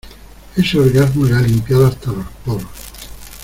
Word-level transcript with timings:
ese 0.57 0.79
orgasmo 0.79 1.25
le 1.25 1.35
ha 1.35 1.41
limpiado 1.41 1.85
hasta 1.85 2.11
los 2.11 2.25
poros. 2.43 2.67